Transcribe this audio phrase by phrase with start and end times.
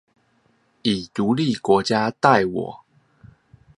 [0.81, 2.85] 以獨立國家待我